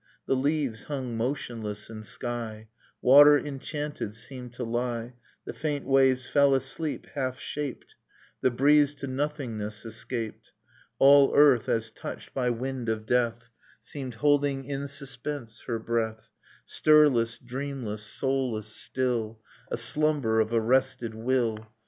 [0.25, 2.69] The leaves hung motionless in sky;
[3.03, 5.13] Water enchanted seemed to lie;
[5.45, 7.93] The faint waves fell asleep, half shaped;
[8.41, 10.53] The breeze to nothingness escaped.
[10.97, 13.51] All earth, as touched by wind of death.
[13.83, 16.31] Seemed holding in suspense her breath,
[16.65, 19.39] Stirless, dreamless, soulless, still,
[19.69, 21.67] A slumber of arrested will.